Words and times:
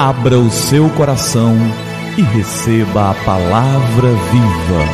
Abra 0.00 0.38
o 0.38 0.48
seu 0.48 0.88
coração 0.90 1.56
e 2.16 2.22
receba 2.22 3.10
a 3.10 3.14
palavra 3.24 4.10
viva. 4.30 4.84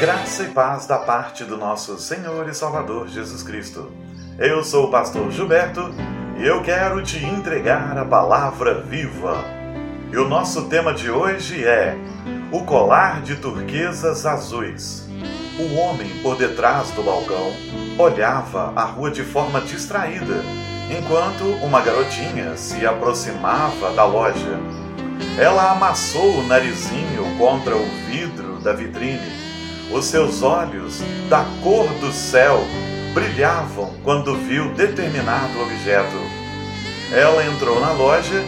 Graça 0.00 0.42
e 0.42 0.48
paz 0.48 0.84
da 0.86 0.98
parte 0.98 1.44
do 1.44 1.56
nosso 1.56 1.96
Senhor 1.96 2.48
e 2.48 2.54
Salvador 2.54 3.06
Jesus 3.06 3.44
Cristo. 3.44 3.88
Eu 4.36 4.64
sou 4.64 4.86
o 4.86 4.90
pastor 4.90 5.30
Gilberto 5.30 5.94
e 6.36 6.44
eu 6.44 6.60
quero 6.60 7.00
te 7.04 7.24
entregar 7.24 7.96
a 7.96 8.04
palavra 8.04 8.80
viva. 8.80 9.44
E 10.10 10.16
o 10.16 10.28
nosso 10.28 10.64
tema 10.64 10.92
de 10.92 11.08
hoje 11.08 11.64
é 11.64 11.96
o 12.50 12.64
colar 12.64 13.22
de 13.22 13.36
turquesas 13.36 14.26
azuis. 14.26 15.08
O 15.56 15.76
homem 15.76 16.08
por 16.20 16.36
detrás 16.36 16.90
do 16.90 17.04
balcão 17.04 17.52
olhava 17.96 18.72
a 18.74 18.82
rua 18.82 19.08
de 19.08 19.22
forma 19.22 19.60
distraída 19.60 20.42
enquanto 20.90 21.44
uma 21.64 21.80
garotinha 21.80 22.56
se 22.56 22.86
aproximava 22.86 23.92
da 23.92 24.04
loja. 24.04 24.58
Ela 25.38 25.72
amassou 25.72 26.38
o 26.38 26.46
narizinho 26.46 27.36
contra 27.38 27.76
o 27.76 27.86
vidro 28.08 28.58
da 28.60 28.72
vitrine. 28.72 29.44
Os 29.92 30.06
seus 30.06 30.42
olhos, 30.42 31.02
da 31.28 31.44
cor 31.62 31.86
do 32.00 32.12
céu, 32.12 32.64
brilhavam 33.12 33.92
quando 34.02 34.36
viu 34.36 34.72
determinado 34.74 35.60
objeto. 35.60 36.16
Ela 37.12 37.44
entrou 37.46 37.80
na 37.80 37.92
loja 37.92 38.42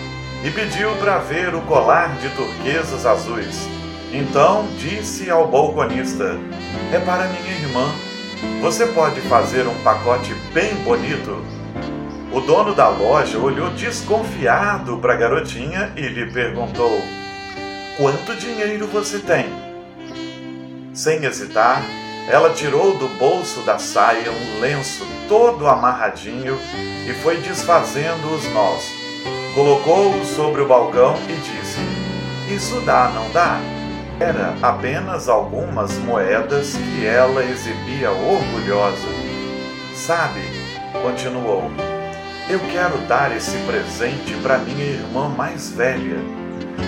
e 0.45 0.51
pediu 0.51 0.91
para 0.97 1.19
ver 1.19 1.55
o 1.55 1.61
colar 1.63 2.17
de 2.19 2.29
turquesas 2.31 3.07
azuis. 3.07 3.69
Então 4.13 4.67
disse 4.79 5.31
ao 5.31 5.49
balconista: 5.49 6.39
É 6.93 6.99
para 6.99 7.29
minha 7.29 7.53
irmã. 7.53 7.93
Você 8.61 8.87
pode 8.87 9.21
fazer 9.23 9.67
um 9.67 9.75
pacote 9.83 10.35
bem 10.53 10.75
bonito? 10.77 11.43
O 12.37 12.41
dono 12.43 12.75
da 12.75 12.91
loja 12.91 13.39
olhou 13.39 13.71
desconfiado 13.71 14.99
para 14.99 15.15
a 15.15 15.17
garotinha 15.17 15.91
e 15.97 16.03
lhe 16.03 16.31
perguntou: 16.31 17.01
Quanto 17.97 18.37
dinheiro 18.37 18.87
você 18.89 19.21
tem? 19.21 19.47
Sem 20.93 21.25
hesitar, 21.25 21.83
ela 22.29 22.51
tirou 22.51 22.95
do 22.99 23.09
bolso 23.19 23.63
da 23.63 23.79
saia 23.79 24.31
um 24.31 24.61
lenço 24.61 25.07
todo 25.31 25.67
amarradinho 25.67 26.59
e 27.09 27.15
foi 27.23 27.39
desfazendo 27.39 28.29
os 28.35 28.45
nós. 28.53 28.85
Colocou-o 29.55 30.23
sobre 30.27 30.61
o 30.61 30.69
balcão 30.69 31.17
e 31.31 31.37
disse: 31.37 32.55
Isso 32.55 32.83
dá, 32.83 33.11
não 33.15 33.31
dá? 33.31 33.59
Era 34.21 34.55
apenas 34.61 35.27
algumas 35.27 35.97
moedas 36.01 36.77
que 36.77 37.07
ela 37.07 37.43
exibia 37.43 38.11
orgulhosa. 38.11 39.09
Sabe, 39.95 40.43
continuou, 41.03 41.71
eu 42.49 42.61
quero 42.71 42.99
dar 43.09 43.37
esse 43.37 43.57
presente 43.67 44.33
para 44.41 44.59
minha 44.59 44.85
irmã 44.85 45.29
mais 45.29 45.71
velha. 45.73 46.19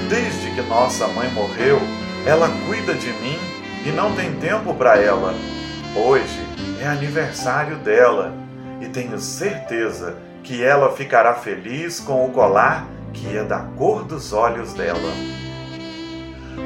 Desde 0.08 0.52
que 0.52 0.62
nossa 0.62 1.08
mãe 1.08 1.28
morreu, 1.30 1.80
ela 2.24 2.48
cuida 2.66 2.94
de 2.94 3.08
mim 3.14 3.36
e 3.84 3.90
não 3.90 4.14
tem 4.14 4.32
tempo 4.36 4.72
para 4.74 4.96
ela. 4.96 5.34
Hoje 5.96 6.46
é 6.80 6.86
aniversário 6.86 7.76
dela 7.78 8.32
e 8.80 8.86
tenho 8.86 9.18
certeza 9.18 10.16
que 10.44 10.62
ela 10.62 10.94
ficará 10.94 11.34
feliz 11.34 11.98
com 11.98 12.24
o 12.24 12.30
colar 12.30 12.86
que 13.12 13.36
é 13.36 13.42
da 13.42 13.58
cor 13.58 14.04
dos 14.04 14.32
olhos 14.32 14.72
dela. 14.74 15.12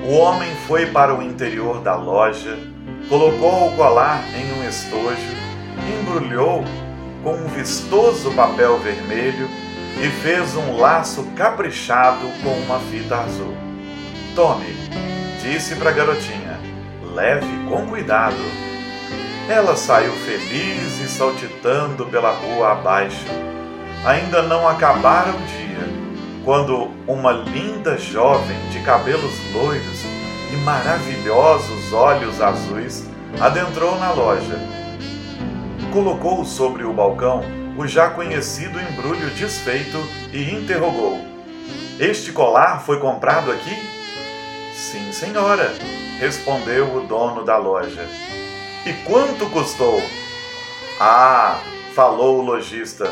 O 0.06 0.14
homem 0.16 0.54
foi 0.66 0.86
para 0.86 1.14
o 1.14 1.22
interior 1.22 1.80
da 1.80 1.94
loja, 1.94 2.58
colocou 3.08 3.68
o 3.68 3.76
colar 3.76 4.22
em 4.34 4.60
um 4.60 4.68
estojo, 4.68 5.16
embrulhou 6.00 6.64
com 7.22 7.34
um 7.34 7.46
vistoso 7.48 8.32
papel 8.32 8.78
vermelho 8.78 9.48
e 10.02 10.08
fez 10.22 10.56
um 10.56 10.76
laço 10.76 11.24
caprichado 11.36 12.26
com 12.42 12.50
uma 12.50 12.78
fita 12.80 13.16
azul. 13.16 13.54
Tome, 14.34 14.66
disse 15.40 15.76
para 15.76 15.90
a 15.90 15.92
garotinha, 15.92 16.58
leve 17.14 17.46
com 17.68 17.86
cuidado. 17.86 18.36
Ela 19.48 19.76
saiu 19.76 20.12
feliz 20.12 21.00
e 21.00 21.08
saltitando 21.08 22.06
pela 22.06 22.32
rua 22.32 22.72
abaixo. 22.72 23.26
Ainda 24.04 24.42
não 24.42 24.66
acabara 24.66 25.30
o 25.30 25.38
dia, 25.38 26.42
quando 26.44 26.90
uma 27.06 27.30
linda 27.30 27.96
jovem 27.98 28.58
de 28.70 28.80
cabelos 28.80 29.32
loiros 29.52 30.02
e 30.52 30.56
maravilhosos 30.56 31.92
olhos 31.92 32.40
azuis 32.40 33.04
adentrou 33.40 33.98
na 33.98 34.12
loja 34.12 34.81
colocou 35.92 36.42
sobre 36.44 36.84
o 36.84 36.92
balcão 36.92 37.42
o 37.76 37.86
já 37.86 38.08
conhecido 38.10 38.80
embrulho 38.80 39.28
desfeito 39.30 39.98
e 40.32 40.50
interrogou: 40.50 41.20
Este 42.00 42.32
colar 42.32 42.82
foi 42.82 42.98
comprado 42.98 43.52
aqui? 43.52 43.76
Sim, 44.74 45.12
senhora, 45.12 45.72
respondeu 46.18 46.96
o 46.96 47.06
dono 47.06 47.44
da 47.44 47.56
loja. 47.56 48.06
E 48.86 48.92
quanto 49.04 49.46
custou? 49.50 50.02
Ah, 50.98 51.60
falou 51.94 52.38
o 52.38 52.42
lojista. 52.42 53.04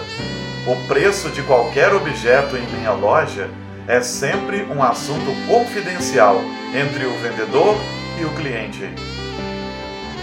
O 0.67 0.89
preço 0.89 1.29
de 1.31 1.43
qualquer 1.43 1.95
objeto 1.95 2.57
em 2.57 2.67
minha 2.67 2.93
loja 2.93 3.49
é 3.87 4.01
sempre 4.01 4.63
um 4.65 4.83
assunto 4.83 5.31
confidencial 5.47 6.41
entre 6.75 7.05
o 7.05 7.13
vendedor 7.19 7.77
e 8.21 8.25
o 8.25 8.31
cliente. 8.35 9.20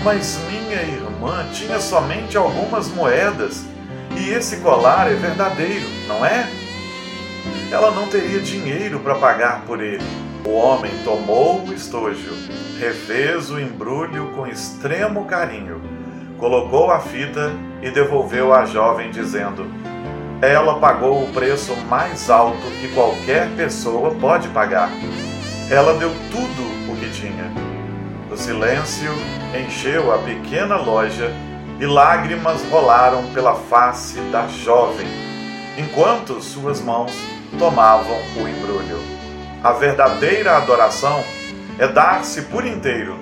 Mas 0.04 0.40
minha 0.50 0.82
irmã 0.82 1.46
tinha 1.52 1.80
somente 1.80 2.38
algumas 2.38 2.88
moedas 2.90 3.66
e 4.16 4.30
esse 4.30 4.58
colar 4.58 5.12
é 5.12 5.16
verdadeiro, 5.16 5.88
não 6.08 6.26
é? 6.26 6.48
Ela 7.72 7.92
não 7.92 8.08
teria 8.08 8.40
dinheiro 8.40 9.00
para 9.00 9.16
pagar 9.16 9.62
por 9.66 9.82
ele. 9.82 10.04
O 10.46 10.52
homem 10.52 10.92
tomou 11.04 11.62
o 11.62 11.74
estojo, 11.74 12.34
refez 12.80 13.50
o 13.52 13.60
embrulho 13.60 14.32
com 14.36 14.48
extremo 14.48 15.26
carinho, 15.26 15.82
colocou 16.38 16.90
a 16.90 17.00
fita 17.00 17.52
e 17.82 17.92
devolveu 17.92 18.54
à 18.54 18.66
jovem, 18.66 19.12
dizendo: 19.12 19.66
Ela 20.42 20.80
pagou 20.80 21.24
o 21.24 21.34
preço 21.34 21.76
mais 21.90 22.30
alto 22.30 22.66
que 22.80 22.88
qualquer 22.94 23.50
pessoa 23.58 24.12
pode 24.16 24.48
pagar. 24.50 24.90
Ela 25.70 25.94
deu 25.96 26.12
tudo 26.32 26.92
o 26.92 26.96
que 26.96 27.10
tinha 27.10 27.67
o 28.32 28.38
silêncio 28.38 29.12
encheu 29.58 30.14
a 30.14 30.18
pequena 30.20 30.76
loja 30.76 31.32
e 31.80 31.86
lágrimas 31.86 32.62
rolaram 32.70 33.24
pela 33.34 33.56
face 33.56 34.20
da 34.32 34.48
jovem, 34.48 35.08
enquanto 35.78 36.42
suas 36.42 36.82
mãos 36.82 37.12
tomavam 37.58 38.18
o 38.36 38.48
embrulho. 38.48 39.00
A 39.64 39.72
verdadeira 39.72 40.58
adoração 40.58 41.24
é 41.80 41.88
dar-se 41.88 42.44
por 42.44 42.66
inteiro, 42.66 43.16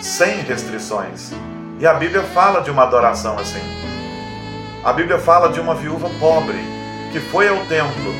sem 0.00 0.40
restrições. 0.42 1.32
E 1.78 1.86
a 1.86 1.94
Bíblia 1.94 2.22
fala 2.22 2.60
de 2.60 2.70
uma 2.70 2.84
adoração 2.84 3.38
assim. 3.38 3.62
A 4.84 4.92
Bíblia 4.92 5.18
fala 5.18 5.50
de 5.50 5.60
uma 5.60 5.74
viúva 5.74 6.08
pobre 6.18 6.58
que 7.12 7.20
foi 7.20 7.48
ao 7.48 7.58
templo 7.66 8.14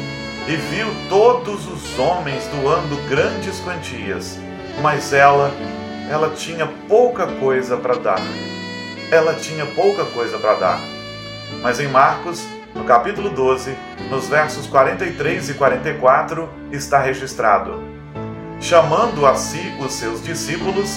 e 0.48 0.56
viu 0.56 0.86
todos 1.08 1.66
os 1.66 1.98
homens 1.98 2.46
doando 2.48 2.96
grandes 3.08 3.60
quantias, 3.60 4.38
mas 4.82 5.12
ela 5.12 5.50
ela 6.10 6.30
tinha 6.30 6.66
pouca 6.88 7.26
coisa 7.26 7.76
para 7.76 7.96
dar. 7.96 8.20
Ela 9.10 9.34
tinha 9.34 9.66
pouca 9.66 10.04
coisa 10.06 10.38
para 10.38 10.54
dar. 10.54 10.80
Mas 11.62 11.80
em 11.80 11.88
Marcos, 11.88 12.46
no 12.74 12.84
capítulo 12.84 13.30
12, 13.30 13.76
nos 14.10 14.28
versos 14.28 14.66
43 14.66 15.50
e 15.50 15.54
44, 15.54 16.48
está 16.70 17.00
registrado: 17.00 17.82
Chamando 18.60 19.26
a 19.26 19.34
si 19.34 19.74
os 19.80 19.92
seus 19.92 20.22
discípulos, 20.22 20.96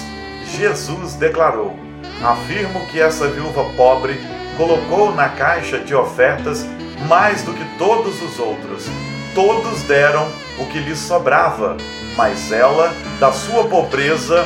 Jesus 0.56 1.14
declarou: 1.14 1.76
Afirmo 2.22 2.86
que 2.86 3.00
essa 3.00 3.28
viúva 3.28 3.64
pobre 3.76 4.20
colocou 4.56 5.14
na 5.14 5.28
caixa 5.28 5.78
de 5.78 5.94
ofertas 5.94 6.66
mais 7.08 7.42
do 7.42 7.52
que 7.54 7.64
todos 7.78 8.20
os 8.22 8.38
outros. 8.38 8.86
Todos 9.34 9.82
deram 9.84 10.28
o 10.58 10.66
que 10.66 10.78
lhes 10.78 10.98
sobrava, 10.98 11.76
mas 12.16 12.52
ela, 12.52 12.92
da 13.18 13.32
sua 13.32 13.64
pobreza, 13.68 14.44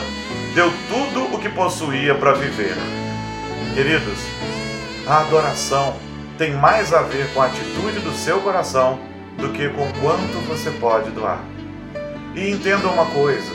deu 0.55 0.73
tudo 0.89 1.35
o 1.35 1.39
que 1.41 1.49
possuía 1.49 2.15
para 2.15 2.33
viver. 2.33 2.77
Queridos, 3.75 4.21
a 5.05 5.19
adoração 5.19 5.97
tem 6.39 6.53
mais 6.53 6.95
a 6.95 7.03
ver 7.03 7.29
com 7.35 7.43
a 7.43 7.47
atitude 7.47 7.99
do 7.99 8.12
seu 8.12 8.41
coração 8.41 9.01
do 9.37 9.49
que 9.49 9.69
com 9.69 9.91
quanto 10.01 10.39
você 10.47 10.71
pode 10.71 11.11
doar. 11.11 11.41
E 12.37 12.51
entenda 12.51 12.87
uma 12.87 13.06
coisa: 13.06 13.53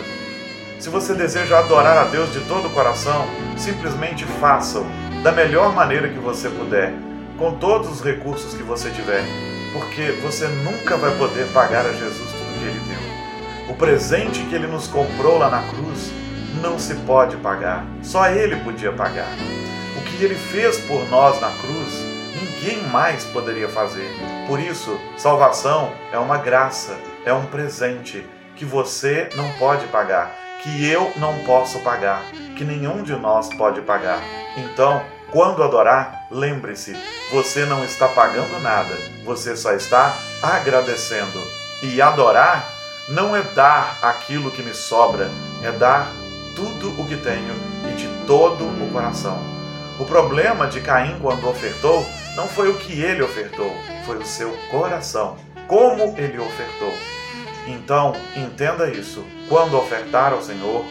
se 0.78 0.90
você 0.90 1.14
deseja 1.14 1.60
adorar 1.60 1.98
a 1.98 2.04
Deus 2.04 2.34
de 2.34 2.42
todo 2.42 2.68
o 2.68 2.72
coração, 2.72 3.26
simplesmente 3.58 4.26
faça-o 4.26 4.86
da 5.24 5.32
melhor 5.32 5.74
maneira 5.74 6.10
que 6.10 6.20
você 6.20 6.50
puder, 6.50 6.94
com 7.38 7.54
todos 7.56 7.90
os 7.90 8.02
recursos 8.02 8.54
que 8.54 8.64
você 8.64 8.90
tiver, 8.90 9.24
porque 9.72 10.12
você 10.22 10.48
nunca 10.48 10.98
vai 10.98 11.16
poder 11.16 11.48
pagar 11.54 11.86
a 11.86 11.94
Jesus 11.94 12.30
tudo 12.30 12.60
que 12.60 12.66
ele 12.66 12.82
deu. 12.90 13.74
O 13.74 13.76
presente 13.76 14.44
que 14.44 14.56
ele 14.56 14.68
nos 14.68 14.88
comprou 14.88 15.38
lá 15.38 15.50
na 15.50 15.64
cruz 15.64 16.19
não 16.62 16.80
se 16.80 16.96
pode 16.96 17.38
pagar. 17.38 17.86
Só 18.02 18.28
Ele 18.30 18.56
podia 18.58 18.92
pagar. 18.92 19.30
O 19.98 20.02
que 20.04 20.24
Ele 20.24 20.36
fez 20.36 20.78
por 20.80 21.08
nós 21.10 21.40
na 21.40 21.50
cruz, 21.50 21.94
ninguém 22.42 22.84
mais 22.88 23.26
poderia 23.26 23.70
fazer. 23.70 24.10
Por 24.48 24.60
isso, 24.60 25.00
salvação 25.18 25.94
é 26.12 26.18
uma 26.18 26.38
graça, 26.38 26.98
é 27.26 27.34
um 27.34 27.46
presente 27.46 28.26
que 28.56 28.66
você 28.66 29.30
não 29.36 29.50
pode 29.54 29.88
pagar, 29.88 30.36
que 30.62 30.90
eu 30.90 31.14
não 31.16 31.40
posso 31.46 31.80
pagar, 31.80 32.22
que 32.58 32.66
nenhum 32.66 33.04
de 33.04 33.16
nós 33.16 33.50
pode 33.54 33.82
pagar. 33.82 34.22
Então, 34.58 35.02
quando 35.32 35.64
adorar, 35.64 36.28
lembre-se, 36.32 36.98
você 37.32 37.64
não 37.66 37.84
está 37.84 38.08
pagando 38.08 38.60
nada, 38.60 38.98
você 39.24 39.56
só 39.56 39.74
está 39.74 40.14
agradecendo. 40.42 41.40
E 41.84 42.02
adorar 42.02 42.68
não 43.08 43.36
é 43.36 43.42
dar 43.42 43.98
aquilo 44.02 44.52
que 44.52 44.62
me 44.62 44.74
sobra, 44.74 45.30
é 45.64 45.72
dar 45.72 46.12
tudo 46.60 46.90
o 47.02 47.08
que 47.08 47.16
tenho 47.16 47.54
e 47.90 47.96
de 47.96 48.08
todo 48.28 48.66
o 48.66 48.92
coração. 48.92 49.38
O 49.98 50.04
problema 50.04 50.68
de 50.68 50.82
Caim 50.82 51.18
quando 51.22 51.48
ofertou 51.48 52.06
não 52.36 52.48
foi 52.48 52.70
o 52.70 52.78
que 52.78 53.02
ele 53.02 53.24
ofertou, 53.24 53.74
foi 54.06 54.18
o 54.18 54.26
seu 54.26 54.52
coração, 54.70 55.38
como 55.68 56.16
ele 56.18 56.38
ofertou. 56.38 56.94
Então, 57.66 58.14
entenda 58.36 58.90
isso. 58.90 59.24
Quando 59.48 59.78
ofertar 59.78 60.34
ao 60.34 60.42
Senhor, 60.42 60.84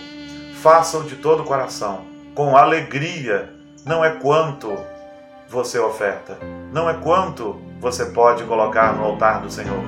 faça-o 0.63 1.05
de 1.05 1.17
todo 1.17 1.43
o 1.43 1.47
coração, 1.47 2.07
com 2.35 2.57
alegria. 2.57 3.53
Não 3.85 4.03
é 4.03 4.13
quanto 4.13 4.75
você 5.51 5.79
oferta, 5.79 6.39
não 6.73 6.89
é 6.89 6.95
quanto 6.95 7.61
você 7.79 8.07
pode 8.07 8.43
colocar 8.45 8.95
no 8.95 9.05
altar 9.05 9.43
do 9.43 9.51
Senhor. 9.51 9.83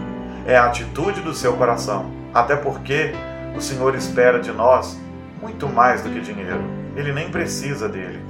É 0.46 0.56
a 0.56 0.66
atitude 0.66 1.22
do 1.22 1.34
seu 1.34 1.54
coração. 1.56 2.10
Até 2.34 2.54
porque 2.54 3.12
o 3.56 3.60
Senhor 3.60 3.94
espera 3.94 4.40
de 4.40 4.52
nós 4.52 4.98
muito 5.40 5.68
mais 5.68 6.02
do 6.02 6.10
que 6.10 6.20
dinheiro. 6.20 6.62
Ele 6.96 7.12
nem 7.12 7.30
precisa 7.30 7.88
dele. 7.88 8.20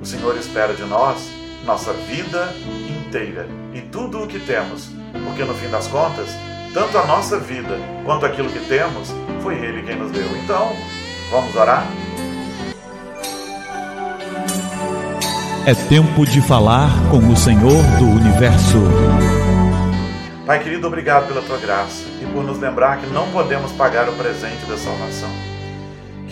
O 0.00 0.06
Senhor 0.06 0.36
espera 0.36 0.74
de 0.74 0.84
nós 0.84 1.30
nossa 1.64 1.92
vida 1.92 2.54
inteira 2.88 3.48
e 3.72 3.80
tudo 3.80 4.22
o 4.22 4.26
que 4.26 4.38
temos, 4.38 4.90
porque 5.24 5.44
no 5.44 5.54
fim 5.54 5.68
das 5.70 5.86
contas, 5.86 6.28
tanto 6.74 6.98
a 6.98 7.06
nossa 7.06 7.38
vida 7.38 7.78
quanto 8.04 8.26
aquilo 8.26 8.50
que 8.50 8.60
temos, 8.66 9.14
foi 9.40 9.54
Ele 9.54 9.82
quem 9.82 9.96
nos 9.96 10.10
deu. 10.10 10.26
Então, 10.44 10.72
vamos 11.30 11.56
orar? 11.56 11.86
É 15.66 15.74
tempo 15.74 16.26
de 16.26 16.42
falar 16.42 16.90
com 17.10 17.18
o 17.18 17.36
Senhor 17.36 17.82
do 17.98 18.04
Universo. 18.04 18.82
Pai 20.44 20.62
querido, 20.62 20.86
obrigado 20.86 21.28
pela 21.28 21.40
tua 21.40 21.56
graça 21.56 22.04
e 22.20 22.26
por 22.26 22.44
nos 22.44 22.58
lembrar 22.58 22.98
que 22.98 23.06
não 23.06 23.30
podemos 23.30 23.72
pagar 23.72 24.06
o 24.10 24.12
presente 24.12 24.66
da 24.66 24.76
salvação 24.76 25.53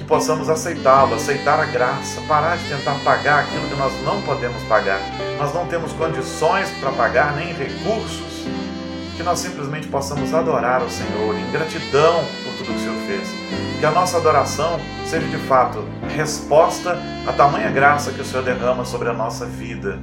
que 0.03 0.09
possamos 0.09 0.49
aceitá-lo, 0.49 1.15
aceitar 1.15 1.61
a 1.61 1.65
graça, 1.65 2.21
parar 2.23 2.57
de 2.57 2.69
tentar 2.69 2.95
pagar 3.05 3.45
aquilo 3.45 3.69
que 3.69 3.77
nós 3.77 3.93
não 4.05 4.21
podemos 4.23 4.61
pagar. 4.65 5.01
Nós 5.39 5.55
não 5.55 5.67
temos 5.67 5.93
condições 5.93 6.69
para 6.81 6.91
pagar 6.91 7.37
nem 7.37 7.53
recursos. 7.55 8.43
Que 9.17 9.23
nós 9.23 9.39
simplesmente 9.39 9.87
possamos 9.87 10.35
adorar 10.35 10.83
o 10.83 10.91
Senhor 10.91 11.37
em 11.37 11.53
gratidão 11.53 12.25
por 12.43 12.53
tudo 12.55 12.67
que 12.67 12.73
o 12.73 12.79
Senhor 12.81 12.97
fez. 13.07 13.29
Que 13.79 13.87
a 13.87 13.91
nossa 13.91 14.17
adoração 14.17 14.81
seja 15.07 15.27
de 15.27 15.37
fato 15.47 15.85
resposta 16.17 16.99
à 17.27 17.33
tamanha 17.33 17.71
graça 17.71 18.11
que 18.11 18.21
o 18.21 18.25
Senhor 18.25 18.43
derrama 18.43 18.85
sobre 18.85 19.09
a 19.09 19.13
nossa 19.13 19.47
vida. 19.47 20.01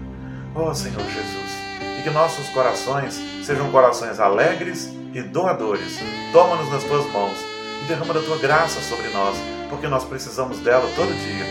Oh 0.55 0.73
Senhor 0.73 1.01
Jesus, 1.01 1.51
e 1.99 2.01
que 2.03 2.09
nossos 2.09 2.47
corações 2.49 3.19
sejam 3.43 3.69
corações 3.71 4.19
alegres 4.19 4.93
e 5.13 5.21
doadores. 5.21 5.99
Toma-nos 6.31 6.71
nas 6.71 6.83
tuas 6.83 7.05
mãos 7.11 7.58
derrama 7.89 8.13
da 8.13 8.21
tua 8.21 8.37
graça 8.37 8.79
sobre 8.81 9.09
nós 9.09 9.35
porque 9.69 9.87
nós 9.87 10.03
precisamos 10.03 10.59
dela 10.59 10.89
todo 10.95 11.07
dia. 11.07 11.45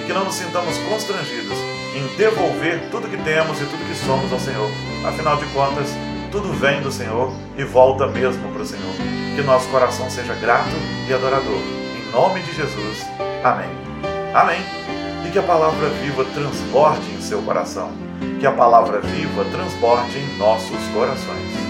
E 0.00 0.06
que 0.06 0.12
não 0.12 0.24
nos 0.24 0.36
sintamos 0.36 0.76
constrangidos 0.88 1.58
em 1.94 2.16
devolver 2.16 2.88
tudo 2.90 3.08
que 3.08 3.16
temos 3.18 3.60
e 3.60 3.64
tudo 3.64 3.88
que 3.88 3.94
somos 4.06 4.32
ao 4.32 4.38
Senhor. 4.38 4.70
Afinal 5.06 5.36
de 5.36 5.46
contas, 5.46 5.88
tudo 6.30 6.52
vem 6.52 6.80
do 6.80 6.92
Senhor 6.92 7.32
e 7.56 7.64
volta 7.64 8.06
mesmo 8.06 8.52
para 8.52 8.62
o 8.62 8.66
Senhor. 8.66 8.94
Que 9.34 9.42
nosso 9.42 9.68
coração 9.68 10.08
seja 10.08 10.34
grato 10.34 10.70
e 11.08 11.12
adorador. 11.12 11.60
Em 11.60 12.12
nome 12.12 12.40
de 12.42 12.54
Jesus. 12.54 13.06
Amém. 13.42 13.70
Amém. 14.34 14.60
E 15.26 15.30
que 15.30 15.38
a 15.38 15.42
palavra 15.42 15.88
viva 15.88 16.24
transborde 16.24 17.10
em 17.12 17.20
seu 17.20 17.42
coração. 17.42 17.90
Que 18.38 18.46
a 18.46 18.52
palavra 18.52 19.00
viva 19.00 19.44
transborde 19.44 20.18
em 20.18 20.38
nossos 20.38 20.78
corações. 20.92 21.69